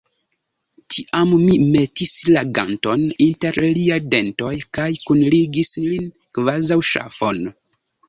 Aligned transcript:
Tiam 0.93 1.35
mi 1.41 1.57
metis 1.75 2.13
la 2.37 2.43
ganton 2.61 3.05
inter 3.27 3.61
liaj 3.77 4.01
dentoj 4.17 4.53
kaj 4.81 4.91
kunligis 5.07 5.75
lin, 5.89 6.13
kvazaŭ 6.41 6.85
ŝafon. 6.95 7.51